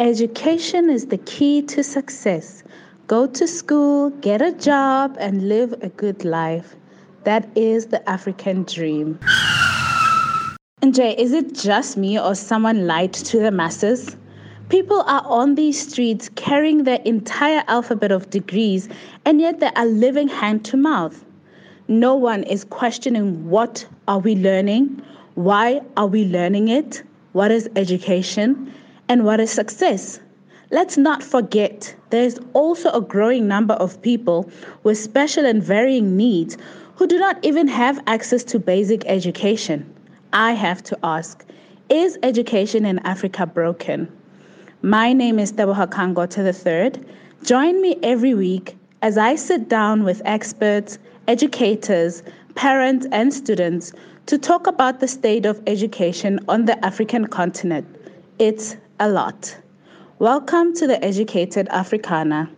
[0.00, 2.62] Education is the key to success.
[3.08, 6.76] Go to school, get a job, and live a good life.
[7.24, 9.18] That is the African dream.
[10.82, 14.16] And Jay, is it just me or someone lied to the masses?
[14.68, 18.88] People are on these streets carrying their entire alphabet of degrees,
[19.24, 21.24] and yet they are living hand to mouth.
[21.88, 25.02] No one is questioning what are we learning,
[25.34, 27.02] why are we learning it,
[27.32, 28.72] what is education,
[29.08, 30.20] and what is success.
[30.70, 34.50] Let's not forget there is also a growing number of people
[34.82, 36.58] with special and varying needs
[36.96, 39.88] who do not even have access to basic education.
[40.32, 41.44] I have to ask
[41.88, 44.12] Is education in Africa broken?
[44.82, 47.02] My name is Tebogo Kangote III.
[47.44, 52.22] Join me every week as I sit down with experts, educators,
[52.56, 53.92] parents, and students
[54.26, 57.86] to talk about the state of education on the African continent.
[58.38, 59.56] It's a lot.
[60.18, 62.50] Welcome to the Educated Africana.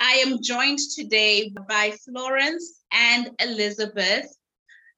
[0.00, 4.26] I am joined today by Florence and Elizabeth.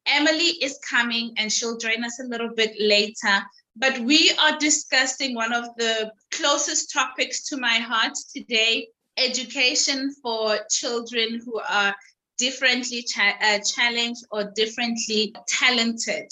[0.07, 3.43] Emily is coming and she'll join us a little bit later.
[3.77, 10.59] But we are discussing one of the closest topics to my heart today education for
[10.71, 11.95] children who are
[12.39, 16.31] differently cha- uh, challenged or differently talented,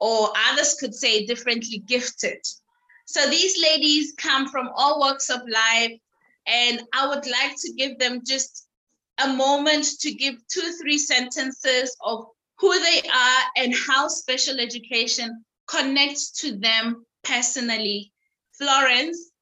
[0.00, 2.38] or others could say differently gifted.
[3.06, 5.92] So these ladies come from all walks of life,
[6.46, 8.66] and I would like to give them just
[9.18, 12.26] a moment to give two, three sentences of
[12.62, 18.12] who they are and how special education connects to them personally.
[18.56, 19.32] Florence,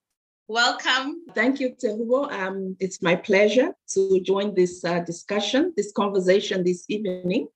[0.49, 1.23] welcome.
[1.35, 2.33] Thank you, Tebogo.
[2.33, 7.49] Um, it's my pleasure to join this uh, discussion, this conversation this evening.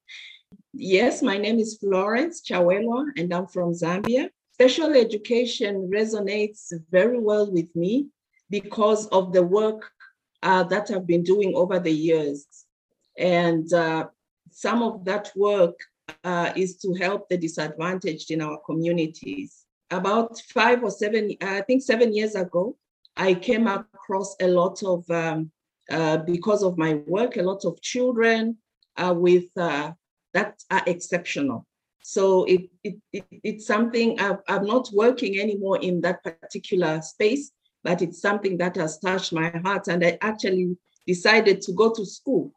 [0.75, 4.29] Yes, my name is Florence Chawelwa, and I'm from Zambia.
[4.53, 8.09] Special education resonates very well with me
[8.51, 9.91] because of the work
[10.43, 12.47] uh, that I've been doing over the years.
[13.17, 14.09] And uh,
[14.55, 15.77] some of that work
[16.23, 19.67] uh, is to help the disadvantaged in our communities.
[19.91, 22.77] About five or seven, I think seven years ago,
[23.17, 25.51] I came across a lot of, um,
[25.91, 28.57] uh, because of my work, a lot of children
[28.97, 29.93] uh, with uh,
[30.35, 31.67] that are exceptional.
[32.03, 37.51] So it, it, it it's something i I'm not working anymore in that particular space,
[37.83, 39.89] but it's something that has touched my heart.
[39.89, 40.77] And I actually
[41.07, 42.53] decided to go to school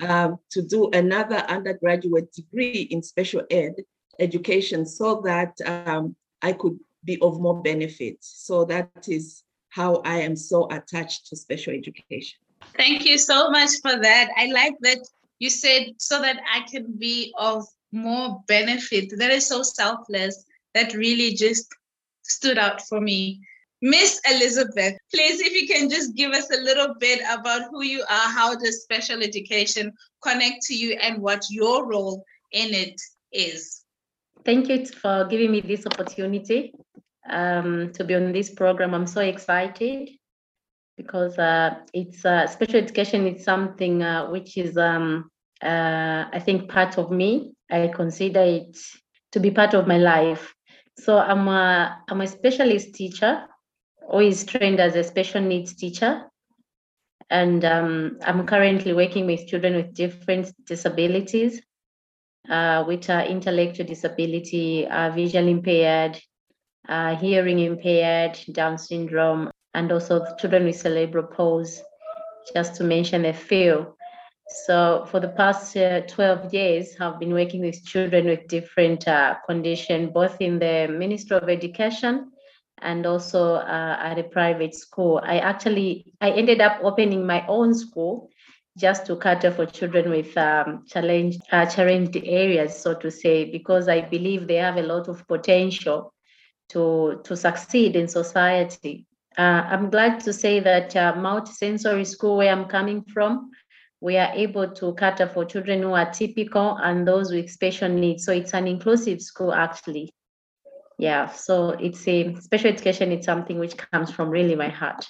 [0.00, 3.74] um, to do another undergraduate degree in special ed
[4.18, 8.18] education so that um, I could be of more benefit.
[8.20, 12.38] So that is how I am so attached to special education.
[12.76, 14.30] Thank you so much for that.
[14.36, 14.98] I like that
[15.38, 19.12] you said so that I can be of more benefit.
[19.16, 20.44] That is so selfless.
[20.74, 21.66] That really just
[22.22, 23.40] stood out for me.
[23.80, 28.00] Miss Elizabeth, please, if you can just give us a little bit about who you
[28.02, 33.00] are, how does special education connect to you, and what your role in it
[33.32, 33.84] is.
[34.44, 36.72] Thank you for giving me this opportunity
[37.30, 38.94] um, to be on this program.
[38.94, 40.10] I'm so excited
[40.96, 45.30] because uh, it's uh, special education is something uh, which is, um,
[45.62, 47.52] uh, I think, part of me.
[47.70, 48.76] I consider it
[49.32, 50.52] to be part of my life.
[50.96, 53.46] So I'm a, I'm a specialist teacher
[54.14, 56.24] is trained as a special needs teacher.
[57.30, 61.60] And um, I'm currently working with children with different disabilities,
[62.48, 66.18] uh, which are intellectual disability, uh, visually impaired,
[66.88, 71.82] uh, hearing impaired, Down syndrome, and also children with cerebral palsy,
[72.54, 73.94] just to mention a few.
[74.64, 79.36] So for the past uh, 12 years, I've been working with children with different uh,
[79.46, 82.32] conditions, both in the Ministry of Education
[82.82, 85.20] and also uh, at a private school.
[85.22, 88.30] I actually I ended up opening my own school
[88.76, 93.88] just to cater for children with um, challenged uh, challenged areas, so to say, because
[93.88, 96.12] I believe they have a lot of potential
[96.70, 99.06] to to succeed in society.
[99.36, 103.50] Uh, I'm glad to say that uh, multisensory school, where I'm coming from,
[104.00, 108.24] we are able to cater for children who are typical and those with special needs.
[108.24, 110.12] So it's an inclusive school, actually
[110.98, 115.06] yeah so it's a special education it's something which comes from really my heart.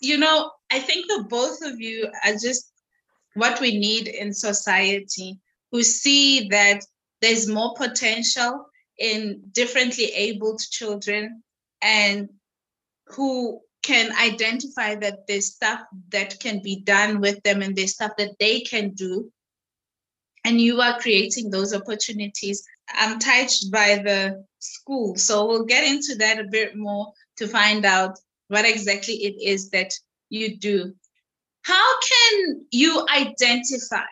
[0.00, 2.72] You know i think the both of you are just
[3.34, 5.38] what we need in society
[5.70, 6.80] who see that
[7.20, 8.66] there's more potential
[8.98, 11.42] in differently abled children
[11.82, 12.28] and
[13.06, 15.80] who can identify that there's stuff
[16.10, 19.32] that can be done with them and there's stuff that they can do.
[20.44, 22.62] And you are creating those opportunities.
[22.92, 27.84] I'm touched by the school so we'll get into that a bit more to find
[27.84, 28.18] out
[28.48, 29.92] what exactly it is that
[30.30, 30.92] you do
[31.62, 34.10] how can you identify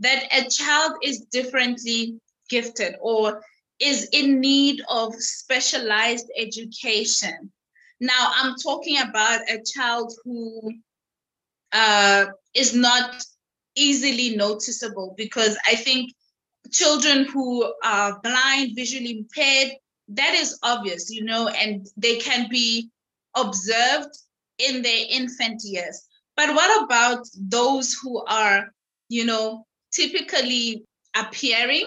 [0.00, 3.42] that a child is differently gifted or
[3.82, 7.50] is in need of specialized education.
[8.00, 10.72] Now, I'm talking about a child who
[11.72, 13.24] uh, is not
[13.74, 16.12] easily noticeable because I think
[16.72, 19.72] children who are blind, visually impaired,
[20.08, 22.90] that is obvious, you know, and they can be
[23.36, 24.10] observed
[24.58, 26.06] in their infant years.
[26.36, 28.72] But what about those who are,
[29.08, 30.84] you know, typically
[31.16, 31.86] appearing,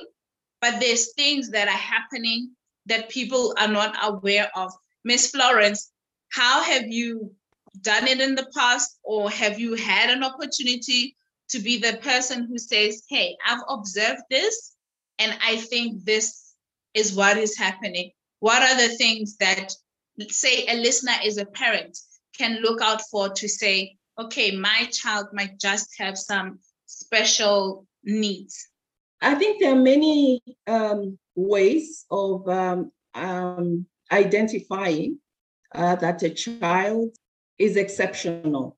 [0.62, 2.52] but there's things that are happening
[2.86, 4.72] that people are not aware of?
[5.04, 5.92] Miss Florence,
[6.32, 7.34] how have you
[7.82, 11.16] done it in the past, or have you had an opportunity
[11.50, 14.75] to be the person who says, Hey, I've observed this,
[15.20, 16.54] and I think this
[16.94, 18.12] is what is happening?
[18.40, 19.72] What are the things that,
[20.30, 21.98] say, a listener is a parent,
[22.38, 28.68] can look out for to say, okay, my child might just have some special needs?
[29.22, 35.20] I think there are many um, ways of um, um, identifying
[35.74, 37.16] uh, that a child
[37.58, 38.78] is exceptional.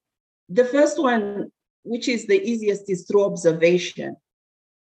[0.50, 1.51] The first one,
[1.84, 4.16] which is the easiest, is through observation.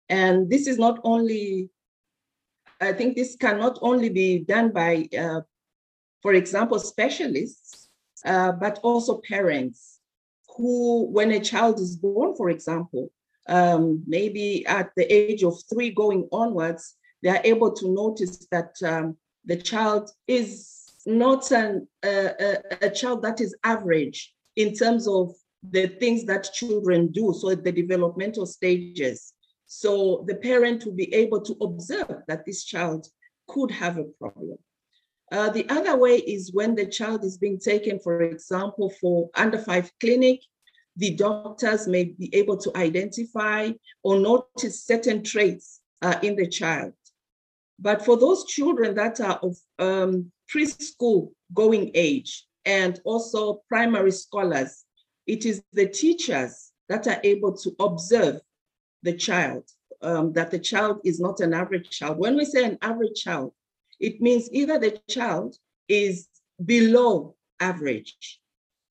[0.09, 1.71] And this is not only,
[2.81, 5.41] I think this can not only be done by, uh,
[6.23, 7.89] for example, specialists,
[8.25, 10.01] uh, but also parents
[10.57, 13.11] who, when a child is born, for example,
[13.49, 18.75] um, maybe at the age of three going onwards, they are able to notice that
[18.85, 25.33] um, the child is not an, a, a child that is average in terms of
[25.71, 29.33] the things that children do, so the developmental stages.
[29.67, 33.09] So the parent will be able to observe that this child
[33.49, 34.59] could have a problem.
[35.33, 39.59] Uh, the other way is when the child is being taken, for example, for under
[39.59, 40.41] five clinic,
[40.97, 43.71] the doctors may be able to identify
[44.03, 46.93] or notice certain traits uh, in the child.
[47.79, 54.85] But for those children that are of um, preschool going age and also primary scholars,
[55.27, 58.41] it is the teachers that are able to observe
[59.03, 59.65] the child,
[60.03, 62.19] um, that the child is not an average child.
[62.19, 63.53] When we say an average child,
[64.01, 65.57] it means either the child
[65.89, 66.29] is
[66.65, 68.41] below average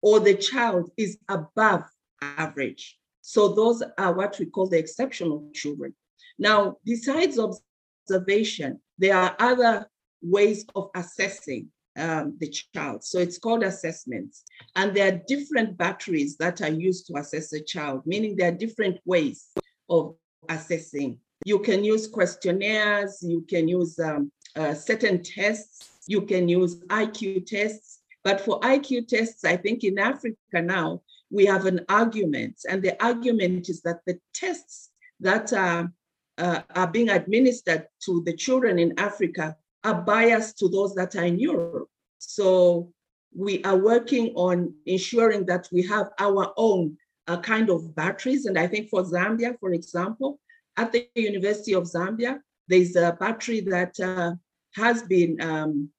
[0.01, 1.83] or the child is above
[2.21, 2.97] average.
[3.21, 5.93] So those are what we call the exceptional children.
[6.37, 9.87] Now, besides observation, there are other
[10.21, 13.03] ways of assessing um, the child.
[13.03, 14.43] So it's called assessments.
[14.75, 18.57] And there are different batteries that are used to assess a child, meaning there are
[18.57, 19.49] different ways
[19.93, 20.15] of
[20.49, 21.19] assessing.
[21.45, 25.89] You can use questionnaires, you can use um, uh, certain tests.
[26.07, 27.99] You can use IQ tests.
[28.23, 32.55] But for IQ tests, I think in Africa now, we have an argument.
[32.69, 35.91] And the argument is that the tests that are,
[36.37, 41.25] uh, are being administered to the children in Africa are biased to those that are
[41.25, 41.89] in Europe.
[42.19, 42.91] So
[43.35, 48.45] we are working on ensuring that we have our own uh, kind of batteries.
[48.45, 50.39] And I think for Zambia, for example,
[50.77, 54.33] at the University of Zambia, there's a battery that uh,
[54.75, 55.89] has been um,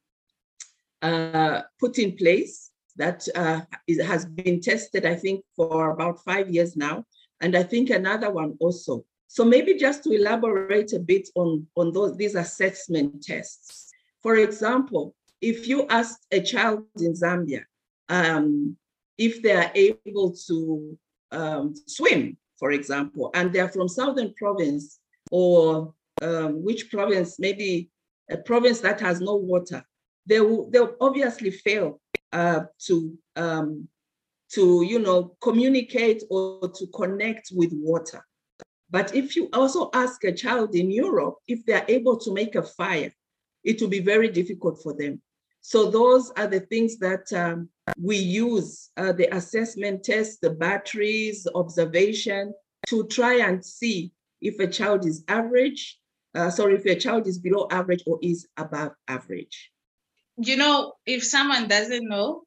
[1.02, 3.60] uh, put in place that uh,
[4.04, 7.04] has been tested, I think, for about five years now.
[7.40, 9.04] And I think another one also.
[9.26, 13.90] So maybe just to elaborate a bit on, on those these assessment tests.
[14.22, 17.64] For example, if you ask a child in Zambia
[18.08, 18.76] um,
[19.18, 20.98] if they are able to
[21.32, 24.98] um, swim, for example, and they're from Southern Province
[25.30, 27.90] or um, which province, maybe
[28.30, 29.84] a province that has no water,
[30.26, 32.00] they will they'll obviously fail
[32.32, 33.88] uh, to um,
[34.52, 38.24] to you know communicate or to connect with water.
[38.90, 42.62] But if you also ask a child in Europe if they're able to make a
[42.62, 43.12] fire,
[43.64, 45.20] it will be very difficult for them.
[45.66, 47.68] So those are the things that um,
[47.98, 52.52] we use uh, the assessment tests, the batteries, observation
[52.88, 55.98] to try and see if a child is average
[56.34, 59.70] uh, sorry, if a child is below average or is above average.
[60.36, 62.42] You know, if someone doesn't know,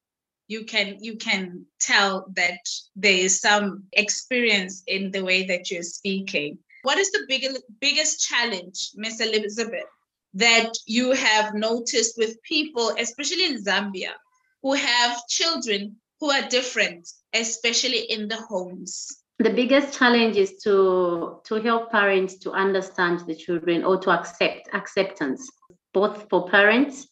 [0.49, 2.59] you can you can tell that
[2.95, 6.57] there is some experience in the way that you're speaking.
[6.83, 9.89] What is the biggest biggest challenge, Miss Elizabeth,
[10.37, 14.13] that you have noticed with people, especially in Zambia,
[14.61, 19.23] who have children who are different, especially in the homes?
[19.39, 24.69] The biggest challenge is to to help parents to understand the children or to accept
[24.73, 25.47] acceptance,
[25.93, 27.07] both for parents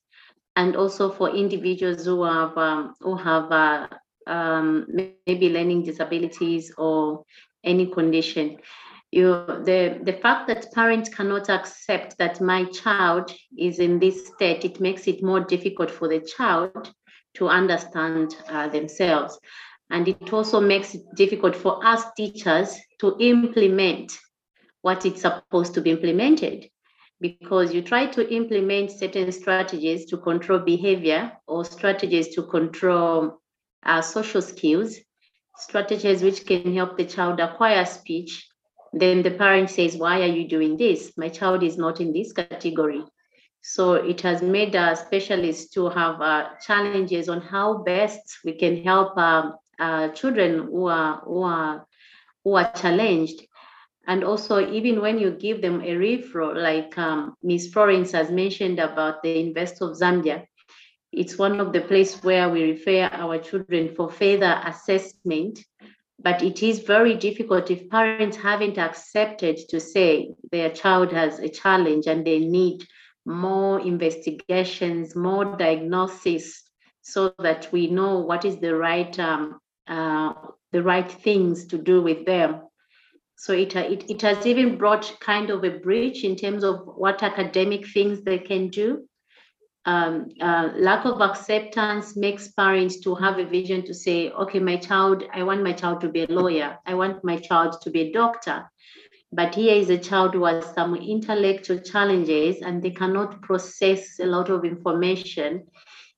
[0.56, 3.88] and also for individuals who have um, who have uh,
[4.28, 4.88] um,
[5.28, 7.24] maybe learning disabilities or
[7.64, 8.58] any condition.
[9.16, 14.66] You, the, the fact that parents cannot accept that my child is in this state,
[14.66, 16.94] it makes it more difficult for the child
[17.36, 19.40] to understand uh, themselves.
[19.90, 24.12] And it also makes it difficult for us teachers to implement
[24.82, 26.70] what it's supposed to be implemented
[27.22, 33.40] because you try to implement certain strategies to control behavior or strategies to control
[33.84, 34.98] uh, social skills,
[35.58, 38.46] strategies which can help the child acquire speech.
[38.96, 41.12] Then the parent says, Why are you doing this?
[41.18, 43.04] My child is not in this category.
[43.62, 48.84] So it has made our specialists to have uh, challenges on how best we can
[48.84, 51.86] help um, uh, children who are, who are
[52.44, 53.42] who are challenged
[54.08, 57.74] and also, even when you give them a referral, like um, Ms.
[57.74, 60.46] Florence has mentioned about the University of Zambia,
[61.12, 65.60] it's one of the places where we refer our children for further assessment.
[66.20, 71.50] But it is very difficult if parents haven't accepted to say their child has a
[71.50, 72.86] challenge and they need
[73.26, 76.64] more investigations, more diagnosis,
[77.02, 80.34] so that we know what is the right um, uh,
[80.72, 82.62] the right things to do with them
[83.36, 87.22] so it, it, it has even brought kind of a bridge in terms of what
[87.22, 89.08] academic things they can do.
[89.86, 94.78] Um, uh, lack of acceptance makes parents to have a vision to say, okay, my
[94.78, 96.78] child, I want my child to be a lawyer.
[96.86, 98.70] I want my child to be a doctor.
[99.32, 104.26] But here is a child who has some intellectual challenges and they cannot process a
[104.26, 105.68] lot of information.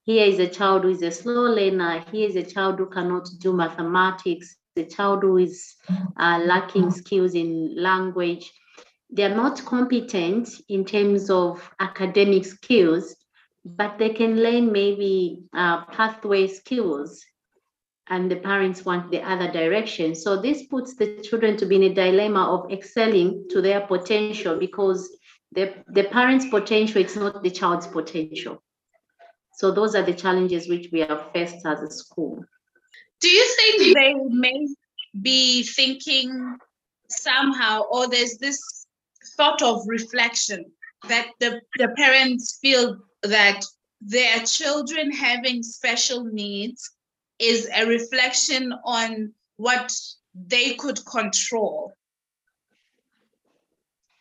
[0.03, 2.05] Here is a child who is a slow learner.
[2.11, 5.75] Here is a child who cannot do mathematics the child who is
[6.17, 8.53] uh, lacking skills in language,
[9.09, 13.15] they're not competent in terms of academic skills,
[13.75, 17.23] but they can learn maybe uh, pathway skills
[18.09, 20.15] and the parents want the other direction.
[20.15, 24.57] So this puts the children to be in a dilemma of excelling to their potential
[24.57, 25.09] because
[25.51, 28.63] the, the parent's potential, it's not the child's potential.
[29.55, 32.43] So those are the challenges which we have faced as a school.
[33.19, 34.67] Do you think they may
[35.21, 36.57] be thinking
[37.09, 38.59] somehow, or there's this
[39.35, 40.65] thought of reflection
[41.07, 43.61] that the, the parents feel that
[44.01, 46.91] their children having special needs
[47.39, 49.91] is a reflection on what
[50.35, 51.93] they could control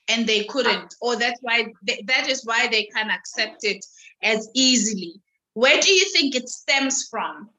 [0.08, 3.84] and they couldn't or that's why they, that is why they can accept it
[4.22, 5.20] as easily
[5.54, 7.50] where do you think it stems from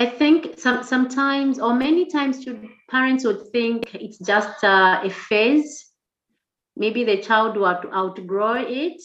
[0.00, 2.46] I think some, sometimes or many times
[2.88, 5.92] parents would think it's just uh, a phase.
[6.74, 9.02] Maybe the child will outgrow it.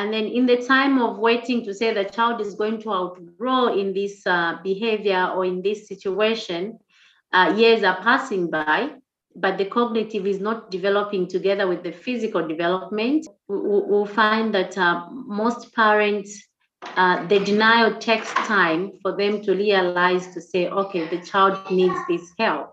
[0.00, 3.78] And then in the time of waiting to say the child is going to outgrow
[3.78, 6.78] in this uh, behavior or in this situation,
[7.34, 8.92] uh, years are passing by,
[9.36, 13.26] but the cognitive is not developing together with the physical development.
[13.46, 16.46] We'll find that uh, most parents
[16.96, 22.00] uh, the denial takes time for them to realize to say, okay, the child needs
[22.08, 22.72] this help.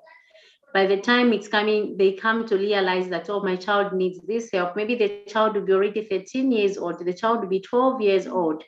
[0.78, 4.52] By the time it's coming, they come to realize that, oh, my child needs this
[4.54, 4.76] help.
[4.76, 8.28] Maybe the child will be already 13 years old, the child will be 12 years
[8.28, 8.64] old,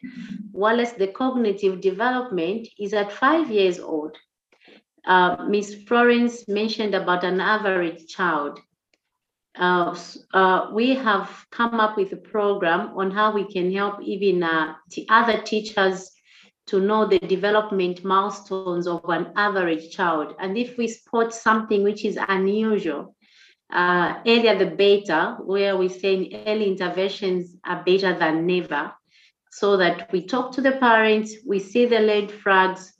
[0.52, 4.18] whilst the cognitive development is at five years old.
[5.06, 5.84] Uh, Ms.
[5.88, 8.60] Florence mentioned about an average child
[9.60, 9.96] uh,
[10.34, 14.74] uh, we have come up with a program on how we can help even uh,
[15.10, 16.12] other teachers
[16.70, 20.36] to know the development milestones of an average child.
[20.40, 23.16] And if we spot something which is unusual,
[23.72, 28.94] uh, earlier the better, where we're saying early interventions are better than never,
[29.52, 32.94] so that we talk to the parents, we see the red flags.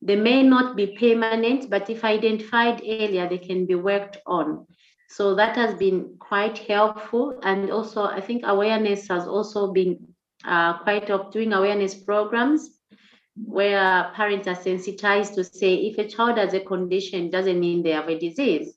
[0.00, 4.66] They may not be permanent, but if identified earlier, they can be worked on.
[5.08, 7.40] So that has been quite helpful.
[7.42, 9.98] And also, I think awareness has also been
[10.44, 12.75] uh, quite up doing awareness programs
[13.44, 17.90] where parents are sensitized to say if a child has a condition doesn't mean they
[17.90, 18.74] have a disease.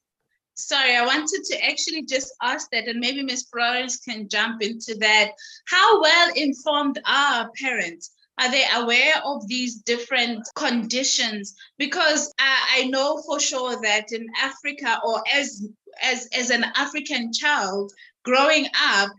[0.55, 3.47] Sorry, I wanted to actually just ask that, and maybe Ms.
[3.49, 5.31] Florence can jump into that.
[5.67, 8.11] How well informed are parents?
[8.39, 11.55] Are they aware of these different conditions?
[11.77, 15.65] Because I, I know for sure that in Africa, or as
[16.03, 17.91] as as an African child
[18.23, 19.11] growing up,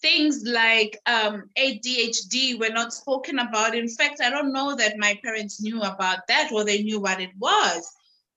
[0.00, 3.74] things like um, ADHD were not spoken about.
[3.74, 7.20] In fact, I don't know that my parents knew about that or they knew what
[7.20, 7.88] it was.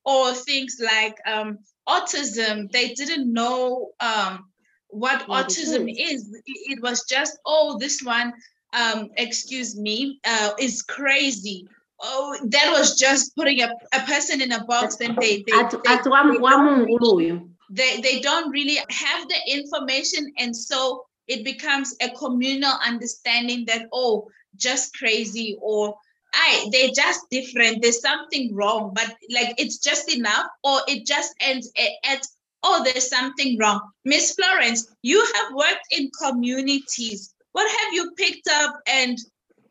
[0.03, 4.45] Or things like um, autism, they didn't know um,
[4.87, 6.35] what autism is.
[6.45, 8.33] It was just, oh, this one,
[8.73, 11.67] um, excuse me, uh, is crazy.
[12.01, 15.69] Oh, that was just putting a, a person in a box and they they, at,
[15.69, 17.39] they, at they,
[17.69, 23.87] they, they don't really have the information and so it becomes a communal understanding that
[23.93, 25.95] oh just crazy or
[26.33, 27.81] I they're just different.
[27.81, 31.71] There's something wrong, but like it's just enough, or it just ends
[32.05, 32.25] at,
[32.63, 33.81] oh, there's something wrong.
[34.05, 37.33] Miss Florence, you have worked in communities.
[37.51, 38.75] What have you picked up?
[38.87, 39.17] And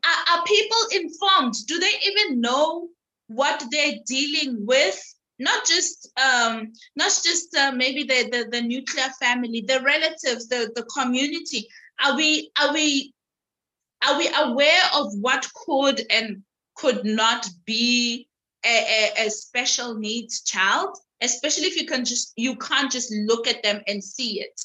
[0.05, 1.55] are, are people informed?
[1.67, 2.89] Do they even know
[3.27, 5.01] what they're dealing with?
[5.41, 10.71] Not just um, not just uh, maybe the, the the nuclear family, the relatives, the
[10.75, 11.67] the community.
[12.03, 13.13] Are we are we
[14.07, 16.43] are we aware of what could and
[16.75, 18.27] could not be
[18.65, 20.97] a, a, a special needs child?
[21.21, 24.59] especially if you can just you can't just look at them and see it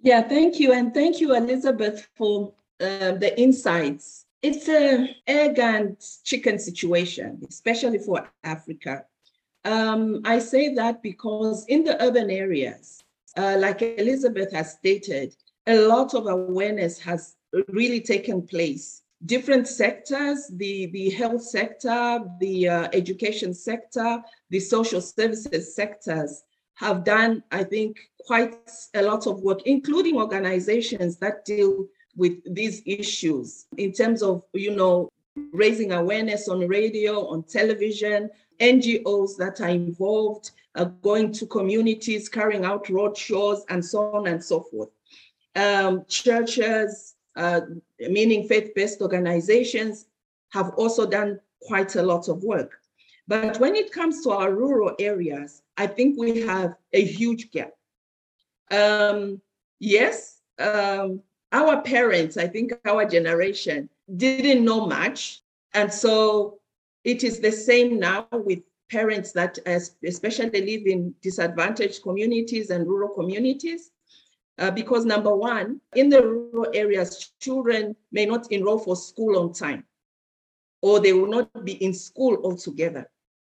[0.00, 5.96] yeah thank you and thank you elizabeth for uh, the insights it's a egg and
[6.24, 9.04] chicken situation especially for africa
[9.64, 13.02] um, i say that because in the urban areas
[13.36, 15.34] uh, like elizabeth has stated
[15.66, 17.36] a lot of awareness has
[17.68, 19.02] really taken place.
[19.26, 26.42] Different sectors the, the health sector, the uh, education sector, the social services sectors
[26.74, 28.56] have done, I think, quite
[28.94, 31.86] a lot of work, including organizations that deal
[32.16, 35.10] with these issues in terms of, you know,
[35.52, 42.64] raising awareness on radio, on television, NGOs that are involved, uh, going to communities, carrying
[42.64, 44.90] out roadshows, and so on and so forth.
[45.56, 47.62] Um, churches, uh,
[48.00, 50.06] meaning faith-based organizations,
[50.50, 52.80] have also done quite a lot of work.
[53.26, 57.72] But when it comes to our rural areas, I think we have a huge gap.
[58.70, 59.40] Um,
[59.78, 65.42] yes, um, our parents, I think our generation, didn't know much.
[65.74, 66.57] And so
[67.08, 69.58] it is the same now with parents that
[70.04, 73.90] especially live in disadvantaged communities and rural communities.
[74.58, 79.54] Uh, because number one, in the rural areas, children may not enroll for school on
[79.54, 79.84] time,
[80.82, 83.08] or they will not be in school altogether,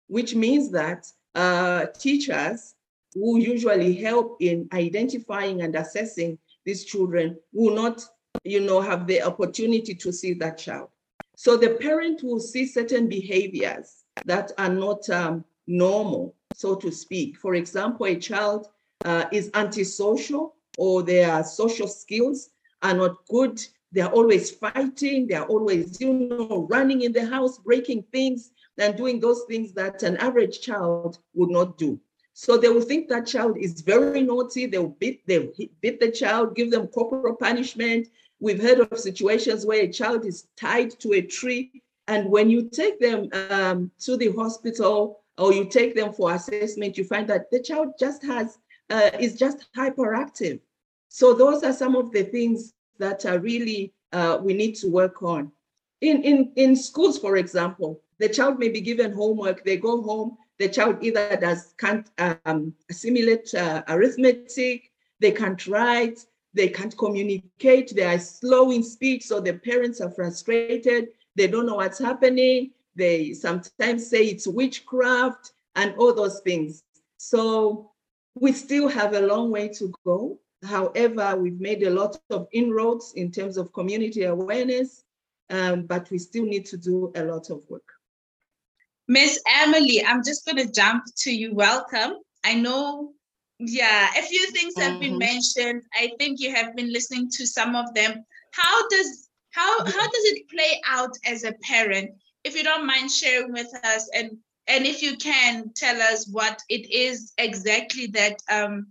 [0.07, 2.75] which means that uh, teachers
[3.15, 8.05] who usually help in identifying and assessing these children will not,
[8.43, 10.89] you know, have the opportunity to see that child.
[11.39, 17.37] So the parent will see certain behaviors that are not um, normal, so to speak.
[17.37, 18.67] For example, a child
[19.05, 22.49] uh, is antisocial or their social skills
[22.81, 23.57] are not good.
[23.93, 25.27] They're always fighting.
[25.27, 30.03] They're always, you know, running in the house, breaking things and doing those things that
[30.03, 32.01] an average child would not do.
[32.33, 34.65] So they will think that child is very naughty.
[34.65, 35.49] They'll beat, they
[35.79, 38.09] beat the child, give them corporal punishment.
[38.39, 41.81] We've heard of situations where a child is tied to a tree.
[42.07, 46.97] And when you take them um, to the hospital or you take them for assessment,
[46.97, 48.57] you find that the child just has,
[48.89, 50.59] uh, is just hyperactive.
[51.09, 55.21] So those are some of the things that are really uh, we need to work
[55.21, 55.51] on.
[56.01, 60.37] In, in, in schools, for example, the child may be given homework, they go home,
[60.57, 67.93] the child either does can't um, assimilate uh, arithmetic, they can't write, they can't communicate,
[67.95, 72.71] they are slow in speech, so the parents are frustrated, they don't know what's happening,
[72.95, 76.83] they sometimes say it's witchcraft and all those things.
[77.17, 77.91] So
[78.35, 80.39] we still have a long way to go.
[80.63, 85.03] However, we've made a lot of inroads in terms of community awareness,
[85.49, 87.87] um, but we still need to do a lot of work.
[89.07, 91.53] Miss Emily, I'm just going to jump to you.
[91.53, 92.17] Welcome.
[92.43, 93.13] I know,
[93.59, 94.99] yeah, a few things have mm-hmm.
[95.01, 95.83] been mentioned.
[95.93, 98.23] I think you have been listening to some of them.
[98.51, 102.11] How does how how does it play out as a parent?
[102.43, 106.61] If you don't mind sharing with us, and and if you can tell us what
[106.69, 108.87] it is exactly that um,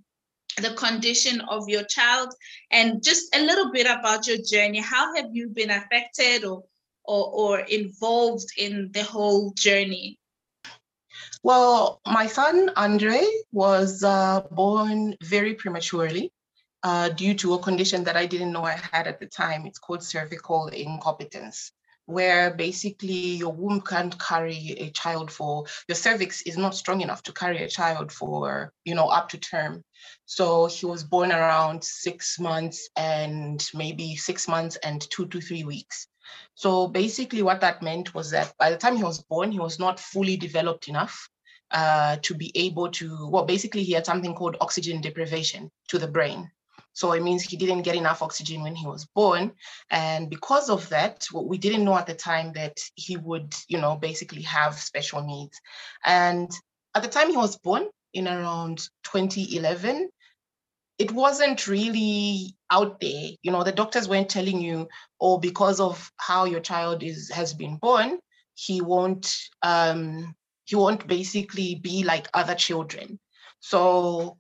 [0.61, 2.35] the condition of your child
[2.71, 4.81] and just a little bit about your journey.
[4.81, 6.65] How have you been affected or,
[7.05, 10.19] or, or involved in the whole journey?
[11.43, 16.33] Well, my son Andre was uh, born very prematurely
[16.83, 19.67] uh, due to a condition that I didn't know I had at the time.
[19.67, 21.73] It's called cervical incompetence.
[22.07, 27.23] where basically your womb can't carry a child for your cervix is not strong enough
[27.23, 29.85] to carry a child for you know up to term
[30.25, 35.65] so he was born around six months and maybe six months and two to three
[35.65, 36.09] weeks
[36.55, 39.79] so basically what that meant was that by the time he was born he was
[39.79, 41.29] not fully developed enough
[41.71, 46.09] uh, to be able to well basically he had something called oxygen deprivation to the
[46.09, 46.51] brain
[46.99, 49.53] so it means he didn't get enough oxygen when he was born.
[49.89, 53.79] And because of that, what we didn't know at the time that he would, you
[53.79, 55.61] know, basically have special needs.
[56.05, 56.51] And
[56.97, 60.11] at the time he was born in around 2011,
[60.99, 63.31] it wasn't really out there.
[63.43, 64.89] You know, the doctors weren't telling you,
[65.21, 68.19] oh, because of how your child is has been born,
[68.55, 69.33] he won't
[69.63, 70.35] um
[70.65, 73.19] he won't basically be like other children.
[73.61, 74.39] So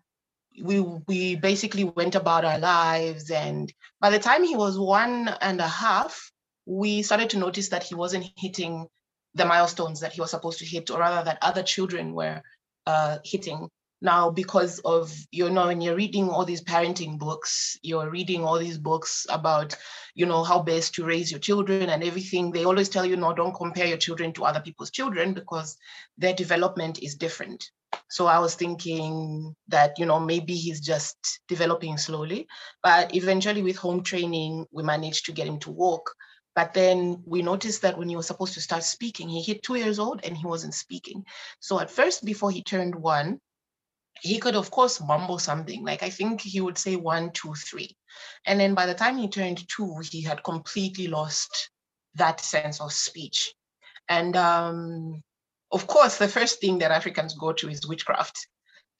[0.62, 5.60] we we basically went about our lives and by the time he was one and
[5.60, 6.32] a half
[6.66, 8.86] we started to notice that he wasn't hitting
[9.34, 12.42] the milestones that he was supposed to hit or rather that other children were
[12.86, 13.68] uh, hitting
[14.00, 18.58] now because of you know when you're reading all these parenting books you're reading all
[18.58, 19.76] these books about
[20.14, 23.32] you know how best to raise your children and everything they always tell you no
[23.32, 25.76] don't compare your children to other people's children because
[26.16, 27.70] their development is different
[28.10, 32.46] so I was thinking that, you know, maybe he's just developing slowly.
[32.82, 36.14] But eventually, with home training, we managed to get him to walk.
[36.54, 39.76] But then we noticed that when he was supposed to start speaking, he hit two
[39.76, 41.24] years old and he wasn't speaking.
[41.60, 43.40] So at first, before he turned one,
[44.20, 45.84] he could, of course, mumble something.
[45.84, 47.96] Like I think he would say one, two, three.
[48.46, 51.70] And then by the time he turned two, he had completely lost
[52.14, 53.54] that sense of speech.
[54.08, 55.22] And um,
[55.70, 58.48] of course, the first thing that Africans go to is witchcraft.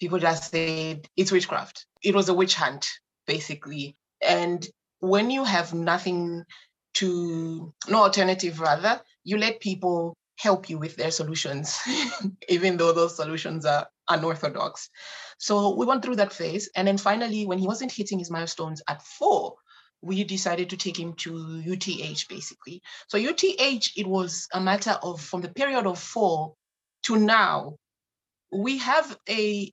[0.01, 1.87] People just say it's witchcraft.
[2.03, 2.87] It was a witch hunt,
[3.27, 3.97] basically.
[4.23, 4.67] And
[5.01, 6.45] when you have nothing
[6.95, 11.79] to, no alternative rather, you let people help you with their solutions,
[12.49, 14.91] even though those solutions are unorthodox.
[15.39, 16.71] So we went through that phase.
[16.75, 19.55] And then finally, when he wasn't hitting his milestones at four,
[20.01, 22.83] we decided to take him to UTH basically.
[23.09, 26.55] So UTH, it was a matter of from the period of four
[27.05, 27.77] to now,
[28.53, 29.73] we have a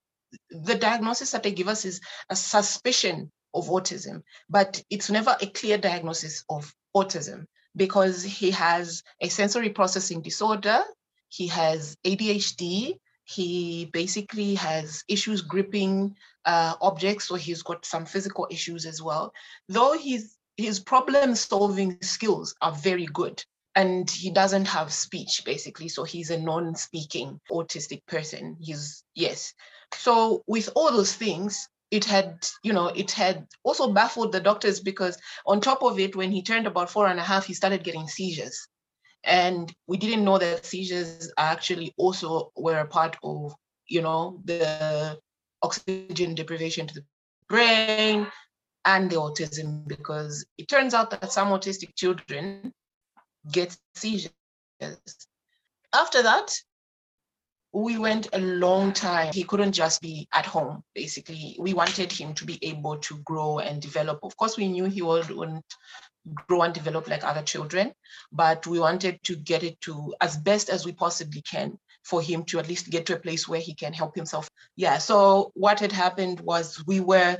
[0.49, 5.47] the diagnosis that they give us is a suspicion of autism, but it's never a
[5.47, 7.45] clear diagnosis of autism
[7.75, 10.81] because he has a sensory processing disorder,
[11.29, 18.47] he has ADHD, he basically has issues gripping uh, objects, so he's got some physical
[18.49, 19.33] issues as well.
[19.67, 23.43] Though his his problem solving skills are very good,
[23.75, 28.57] and he doesn't have speech basically so he's a non-speaking autistic person.
[28.59, 29.53] He's yes.
[29.93, 34.79] So with all those things it had you know it had also baffled the doctors
[34.79, 37.83] because on top of it when he turned about four and a half he started
[37.83, 38.67] getting seizures
[39.25, 43.55] and we didn't know that seizures actually also were a part of
[43.87, 45.17] you know the
[45.61, 47.05] oxygen deprivation to the
[47.49, 48.27] brain
[48.85, 52.71] and the autism because it turns out that some autistic children
[53.51, 54.31] get seizures.
[55.93, 56.53] After that,
[57.73, 59.33] we went a long time.
[59.33, 61.57] He couldn't just be at home, basically.
[61.59, 64.19] We wanted him to be able to grow and develop.
[64.23, 65.65] Of course, we knew he wouldn't
[66.47, 67.93] grow and develop like other children,
[68.31, 72.43] but we wanted to get it to as best as we possibly can for him
[72.45, 74.49] to at least get to a place where he can help himself.
[74.75, 77.37] Yeah, so what had happened was we were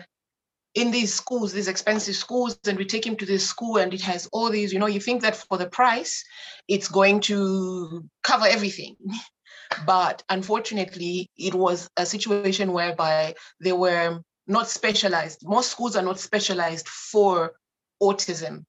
[0.73, 4.01] in these schools, these expensive schools, and we take him to this school and it
[4.01, 6.23] has all these, you know, you think that for the price,
[6.67, 8.95] it's going to cover everything.
[9.85, 15.39] But unfortunately, it was a situation whereby they were not specialized.
[15.43, 17.53] Most schools are not specialized for
[18.01, 18.63] autism.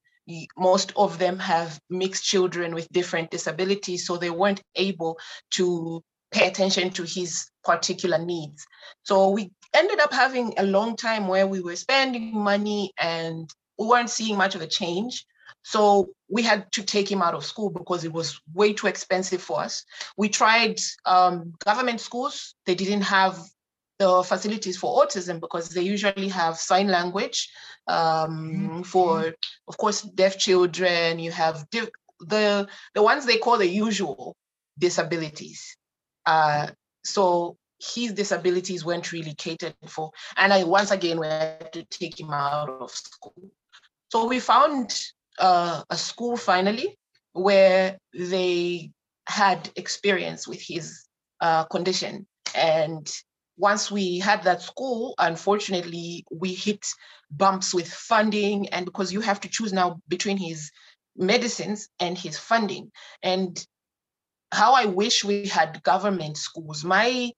[0.57, 5.19] Most of them have mixed children with different disabilities, so they weren't able
[5.51, 8.65] to pay attention to his particular needs.
[9.03, 13.87] So we ended up having a long time where we were spending money and we
[13.87, 15.25] weren't seeing much of a change.
[15.63, 19.41] So we had to take him out of school because it was way too expensive
[19.41, 19.83] for us.
[20.17, 23.39] We tried um, government schools, they didn't have
[23.99, 27.49] the facilities for autism because they usually have sign language
[27.87, 28.81] um, mm-hmm.
[28.83, 29.33] for,
[29.67, 31.19] of course, deaf children.
[31.19, 34.35] You have the the ones they call the usual
[34.77, 35.77] disabilities.
[36.25, 36.67] Uh,
[37.03, 40.11] so his disabilities weren't really catered for.
[40.35, 43.51] And I once again we had to take him out of school.
[44.09, 44.99] So we found
[45.39, 46.97] uh, a school finally
[47.33, 48.91] where they
[49.27, 51.05] had experience with his
[51.39, 52.25] uh, condition.
[52.55, 53.07] And
[53.57, 56.85] once we had that school, unfortunately, we hit
[57.31, 58.69] bumps with funding.
[58.69, 60.71] And because you have to choose now between his
[61.15, 62.91] medicines and his funding.
[63.23, 63.63] And
[64.51, 66.85] how I wish we had government schools.
[66.85, 67.31] My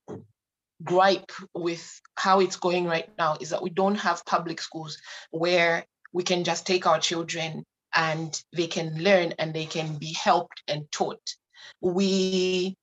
[0.84, 4.98] gripe with how it's going right now is that we don't have public schools
[5.32, 10.14] where we can just take our children and they can learn and they can be
[10.14, 11.22] helped and taught.
[11.82, 12.76] We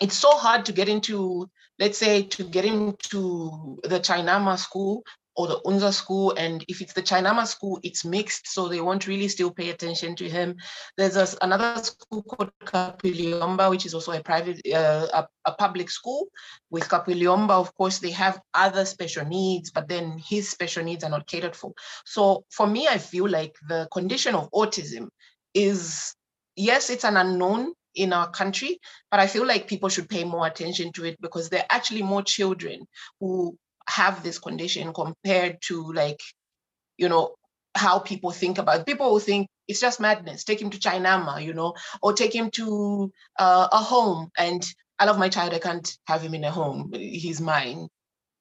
[0.00, 5.02] it's so hard to get into, let's say, to get into the Chainama school
[5.36, 6.32] or the Unza school.
[6.36, 10.16] And if it's the Chainama school, it's mixed, so they won't really still pay attention
[10.16, 10.56] to him.
[10.96, 15.90] There's a, another school called Kapiliomba, which is also a private, uh, a, a, public
[15.90, 16.28] school.
[16.70, 21.10] With Kapiliomba, of course, they have other special needs, but then his special needs are
[21.10, 21.72] not catered for.
[22.06, 25.08] So for me, I feel like the condition of autism
[25.52, 26.14] is,
[26.56, 28.78] yes, it's an unknown in our country,
[29.10, 32.02] but I feel like people should pay more attention to it because there are actually
[32.02, 32.86] more children
[33.20, 33.56] who
[33.88, 36.20] have this condition compared to like,
[36.98, 37.34] you know,
[37.74, 38.86] how people think about it.
[38.86, 40.44] People who think it's just madness.
[40.44, 44.30] Take him to Chainama, you know, or take him to uh, a home.
[44.36, 44.64] And
[44.98, 45.54] I love my child.
[45.54, 46.92] I can't have him in a home.
[46.94, 47.88] He's mine.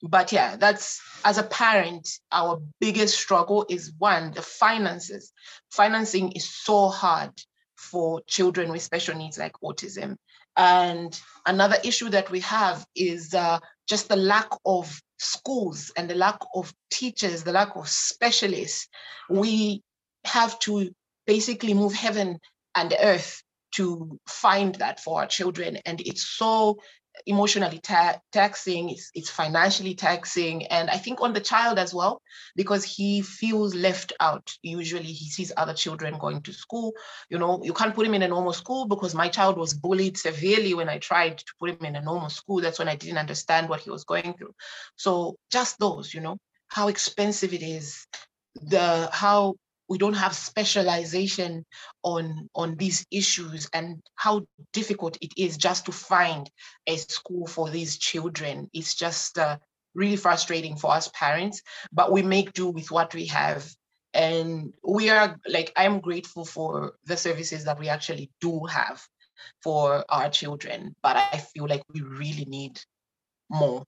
[0.02, 5.34] But yeah, that's as a parent, our biggest struggle is one, the finances.
[5.72, 7.32] Financing is so hard
[7.76, 10.18] for children with special needs like autism.
[10.58, 16.16] And another issue that we have is uh, just the lack of schools and the
[16.16, 18.88] lack of teachers, the lack of specialists,
[19.30, 19.84] we
[20.26, 20.90] have to
[21.28, 22.40] basically move heaven
[22.76, 23.42] and earth
[23.76, 25.78] to find that for our children.
[25.86, 26.78] And it's so
[27.25, 32.21] emotionally ta- taxing, it's, it's financially taxing, and I think on the child as well,
[32.56, 34.54] because he feels left out.
[34.62, 36.93] Usually he sees other children going to school.
[37.30, 40.17] You know, you can't put him in a normal school because my child was bullied
[40.17, 42.62] severely when I tried to put him in a normal school.
[42.62, 44.54] That's when I didn't understand what he was going through.
[44.95, 48.08] So just those, you know, how expensive it is,
[48.56, 49.56] the how
[49.88, 51.65] we don't have specialization
[52.04, 56.50] on on these issues and how difficult it is just to find
[56.88, 58.69] a school for these children.
[58.74, 59.58] It's just uh,
[59.93, 63.65] really frustrating for us parents but we make do with what we have.
[64.13, 69.02] And we are like i'm grateful for the services that we actually do have
[69.62, 72.80] for our children but i feel like we really need
[73.50, 73.84] more.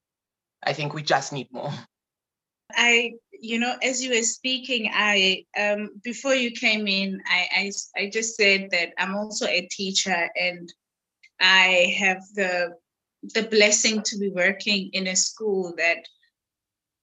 [0.62, 1.72] I think we just need more.
[2.72, 8.02] I, you know, as you were speaking, I um, before you came in, I, I
[8.02, 10.72] I just said that I'm also a teacher and
[11.40, 12.74] I have the
[13.22, 15.98] the blessing to be working in a school that,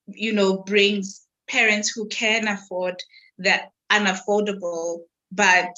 [0.08, 3.02] you know, brings parents who can afford
[3.38, 5.00] that unaffordable,
[5.32, 5.70] but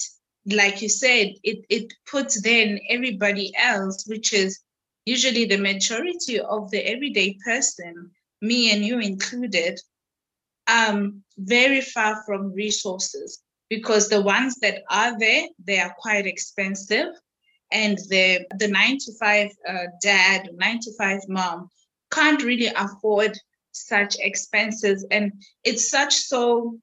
[0.46, 4.60] like you said, it it puts then everybody else, which is
[5.06, 9.80] usually the majority of the everyday person me and you included,
[10.68, 17.08] um, very far from resources because the ones that are there, they are quite expensive.
[17.72, 21.70] And the, the nine to five uh, dad, nine to five mom
[22.12, 23.38] can't really afford
[23.74, 25.06] such expenses.
[25.12, 26.78] And it's such so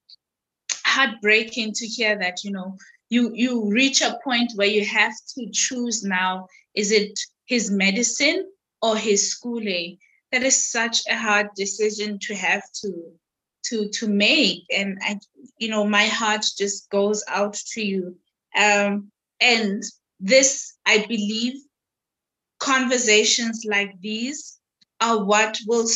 [0.85, 2.77] heartbreaking to hear that, you know,
[3.09, 8.45] you you reach a point where you have to choose now is it his medicine
[8.81, 9.97] or his schooling
[10.31, 13.11] that is such a hard decision to have to
[13.69, 15.17] to to make and i
[15.57, 18.15] you know my heart just goes out to you.
[18.59, 19.83] Um and
[20.19, 21.55] this i believe
[22.59, 24.59] conversations like these
[25.01, 25.87] are what will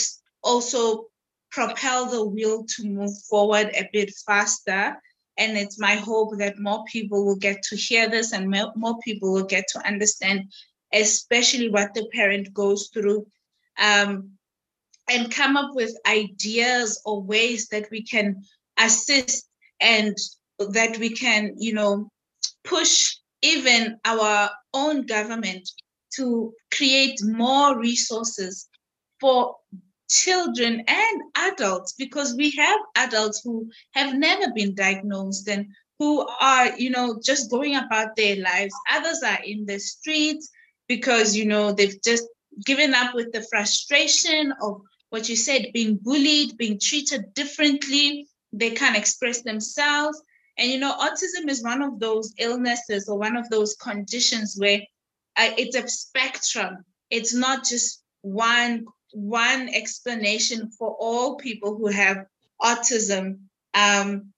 [0.43, 1.05] also
[1.51, 5.01] propel the wheel to move forward a bit faster.
[5.37, 9.31] And it's my hope that more people will get to hear this and more people
[9.31, 10.51] will get to understand
[10.93, 13.27] especially what the parent goes through.
[13.81, 14.31] Um,
[15.09, 18.43] and come up with ideas or ways that we can
[18.77, 19.47] assist
[19.81, 20.15] and
[20.59, 22.09] that we can, you know,
[22.63, 25.69] push even our own government
[26.15, 28.67] to create more resources
[29.19, 29.55] for
[30.09, 35.67] children and adults because we have adults who have never been diagnosed and
[35.99, 38.73] who are you know just going about their lives.
[38.91, 40.49] Others are in the streets
[40.87, 42.25] because you know they've just
[42.65, 48.71] given up with the frustration of what you said, being bullied, being treated differently, they
[48.71, 50.21] can't express themselves.
[50.57, 54.81] And you know, autism is one of those illnesses or one of those conditions where
[55.37, 56.83] uh, it's a spectrum.
[57.09, 62.25] It's not just one one explanation for all people who have
[62.61, 63.39] autism.
[63.73, 64.33] Um,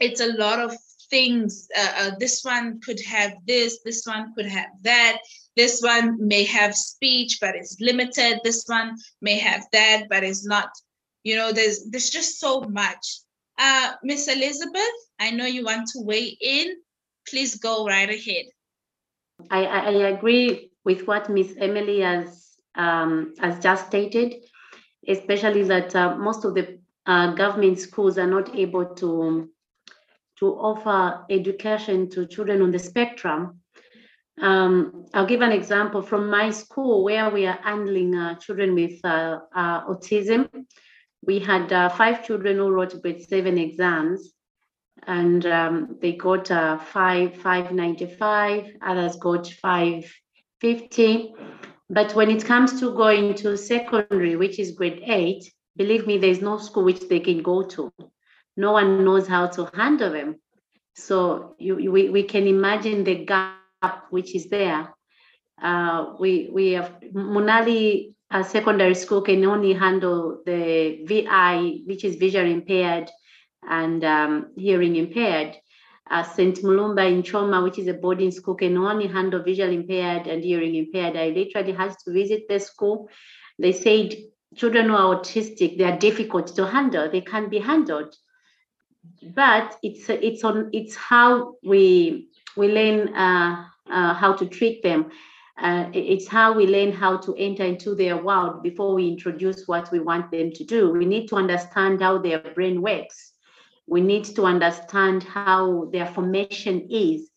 [0.00, 0.76] it's a lot of
[1.08, 1.68] things.
[1.76, 3.80] Uh, uh, this one could have this.
[3.84, 5.18] This one could have that.
[5.56, 8.40] This one may have speech, but it's limited.
[8.42, 10.70] This one may have that, but it's not.
[11.24, 13.20] You know, there's there's just so much.
[13.58, 16.76] Uh, Miss Elizabeth, I know you want to weigh in.
[17.28, 18.46] Please go right ahead.
[19.50, 24.44] I, I agree with what Miss Emily has um, has just stated,
[25.06, 29.50] especially that uh, most of the uh, government schools are not able to
[30.38, 33.61] to offer education to children on the spectrum.
[34.40, 38.98] Um, I'll give an example from my school where we are handling uh, children with
[39.04, 40.48] uh, uh, autism.
[41.24, 44.32] We had uh, five children who wrote grade seven exams,
[45.06, 48.74] and um, they got uh, five five ninety five.
[48.82, 50.12] Others got five
[50.60, 51.34] fifty.
[51.90, 56.40] But when it comes to going to secondary, which is grade eight, believe me, there's
[56.40, 57.92] no school which they can go to.
[58.56, 60.36] No one knows how to handle them.
[60.94, 63.58] So you, we, we can imagine the gap
[64.10, 64.94] which is there.
[65.60, 72.16] Uh, we, we have Munali uh, Secondary School can only handle the VI, which is
[72.16, 73.10] visually impaired
[73.68, 75.56] and um, hearing impaired
[76.10, 76.62] uh, St.
[76.62, 80.74] Mulumba in Choma, which is a boarding school, can only handle visually impaired and hearing
[80.74, 81.16] impaired.
[81.16, 83.08] I literally had to visit the school.
[83.58, 84.14] They said
[84.56, 87.10] children who are autistic, they are difficult to handle.
[87.10, 88.14] They can't be handled,
[89.34, 95.10] but it's it's on it's how we we learn uh, uh, how to treat them.
[95.60, 99.92] Uh, it's how we learn how to enter into their world before we introduce what
[99.92, 100.90] we want them to do.
[100.90, 103.32] We need to understand how their brain works
[103.86, 107.30] we need to understand how their formation is.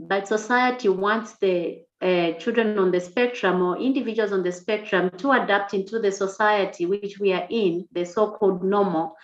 [0.00, 5.32] But society wants the uh, children on the spectrum or individuals on the spectrum to
[5.32, 9.16] adapt into the society which we are in, the so called normal,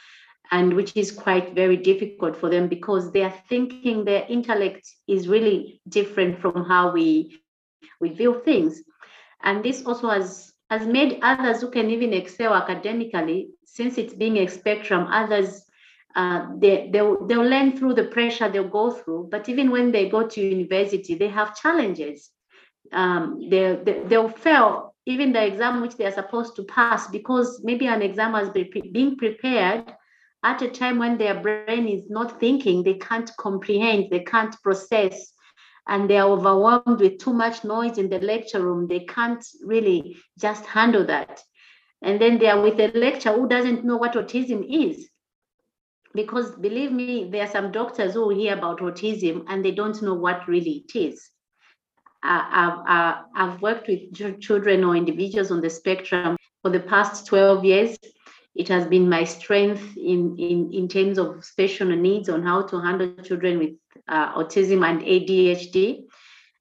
[0.50, 5.28] and which is quite very difficult for them because they are thinking their intellect is
[5.28, 7.40] really different from how we,
[8.00, 8.82] we view things.
[9.42, 14.38] And this also has has made others who can even excel academically, since it's being
[14.38, 15.62] a spectrum, others
[16.16, 19.28] uh, they, they'll, they'll learn through the pressure they'll go through.
[19.30, 22.30] But even when they go to university, they have challenges.
[22.92, 27.60] Um, they, they, they'll fail even the exam which they are supposed to pass because
[27.64, 29.92] maybe an exam has been being prepared
[30.44, 35.32] at a time when their brain is not thinking, they can't comprehend, they can't process,
[35.88, 38.86] and they are overwhelmed with too much noise in the lecture room.
[38.86, 41.40] They can't really just handle that.
[42.02, 45.08] And then they are with a lecturer who doesn't know what autism is
[46.14, 50.14] because believe me, there are some doctors who hear about autism and they don't know
[50.14, 51.30] what really it is.
[52.22, 57.26] Uh, I've, uh, I've worked with children or individuals on the spectrum for the past
[57.26, 57.98] 12 years.
[58.54, 62.80] It has been my strength in, in, in terms of special needs on how to
[62.80, 63.70] handle children with
[64.08, 66.04] uh, autism and ADHD.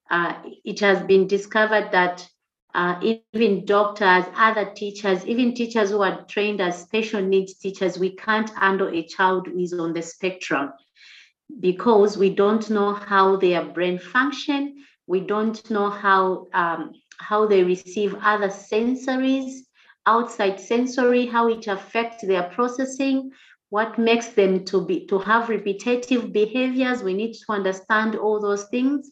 [0.09, 0.33] Uh,
[0.65, 2.27] it has been discovered that
[2.73, 8.15] uh, even doctors, other teachers, even teachers who are trained as special needs teachers, we
[8.15, 10.71] can't handle a child who is on the spectrum
[11.59, 14.83] because we don't know how their brain function.
[15.05, 19.59] We don't know how um, how they receive other sensories,
[20.05, 23.31] outside sensory, how it affects their processing,
[23.69, 27.03] what makes them to be to have repetitive behaviors.
[27.03, 29.11] We need to understand all those things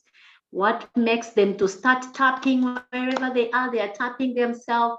[0.52, 3.72] what makes them to start tapping wherever they are?
[3.72, 4.98] They are tapping themselves.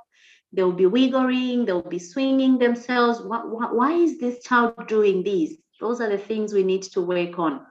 [0.52, 3.20] They'll be wiggling, they'll be swinging themselves.
[3.22, 5.54] why is this child doing this?
[5.80, 7.66] Those are the things we need to work on.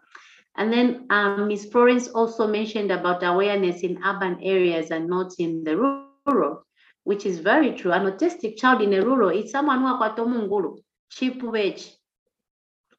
[0.57, 1.69] And then um, Ms.
[1.71, 6.65] Florence also mentioned about awareness in urban areas and not in the rural,
[7.03, 7.91] which is very true.
[7.91, 10.77] An autistic child in a rural is someone who akwatomo
[11.09, 11.91] cheap wage.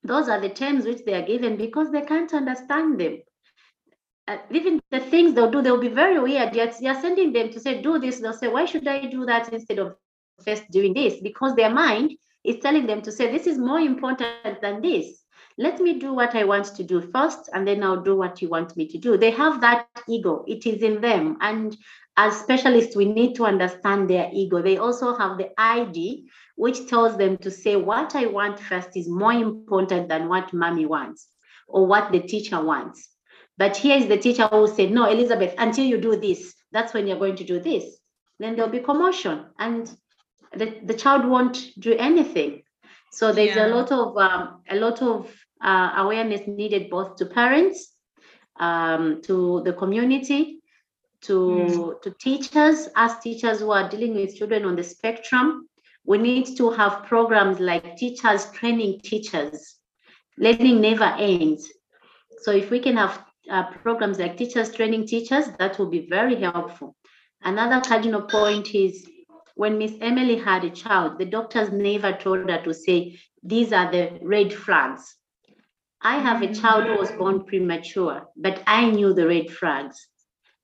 [0.04, 3.22] Those are the terms which they are given because they can't understand them
[4.28, 6.54] uh, even the things they'll do, they'll be very weird.
[6.54, 8.20] Yet you're sending them to say, do this.
[8.20, 9.96] They'll say, why should I do that instead of
[10.44, 11.20] first doing this?
[11.20, 12.12] Because their mind
[12.44, 15.18] is telling them to say, this is more important than this.
[15.58, 18.48] Let me do what I want to do first, and then I'll do what you
[18.48, 19.18] want me to do.
[19.18, 21.36] They have that ego, it is in them.
[21.40, 21.76] And
[22.16, 24.61] as specialists, we need to understand their ego.
[24.61, 29.09] They also have the ID, which tells them to say, what I want first is
[29.09, 31.29] more important than what mommy wants
[31.68, 33.09] or what the teacher wants.
[33.57, 37.07] But here is the teacher who said, No, Elizabeth, until you do this, that's when
[37.07, 37.85] you're going to do this.
[38.38, 39.90] Then there'll be commotion and
[40.55, 42.62] the, the child won't do anything.
[43.12, 43.66] So there's yeah.
[43.66, 45.30] a lot of um, a lot of
[45.62, 47.93] uh, awareness needed both to parents,
[48.59, 50.61] um, to the community,
[51.23, 52.03] to mm.
[52.03, 55.68] to teachers, as teachers who are dealing with children on the spectrum.
[56.05, 59.77] We need to have programs like teachers training teachers.
[60.37, 61.70] Learning never ends.
[62.41, 66.41] So if we can have uh, programs like teachers training teachers, that will be very
[66.41, 66.97] helpful.
[67.43, 69.09] Another cardinal point is
[69.55, 73.91] when Miss Emily had a child, the doctors never told her to say, these are
[73.91, 75.16] the red flags.
[76.01, 80.09] I have a child who was born premature, but I knew the red flags.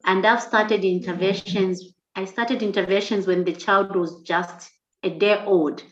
[0.04, 1.94] And I've started interventions.
[2.14, 4.70] I started interventions when the child was just
[5.02, 5.82] a day old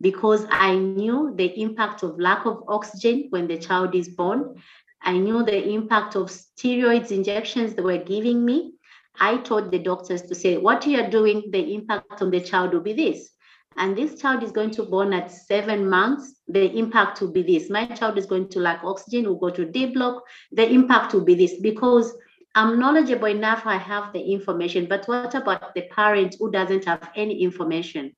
[0.00, 4.56] because I knew the impact of lack of oxygen when the child is born.
[5.02, 8.74] I knew the impact of steroids injections they were giving me.
[9.18, 12.72] I told the doctors to say, what you are doing, the impact on the child
[12.72, 13.30] will be this.
[13.76, 16.34] And this child is going to born at seven months.
[16.48, 17.70] The impact will be this.
[17.70, 20.22] My child is going to lack oxygen, will go to D block.
[20.52, 22.12] The impact will be this because
[22.54, 24.86] I'm knowledgeable enough, I have the information.
[24.86, 28.14] But what about the parent who doesn't have any information?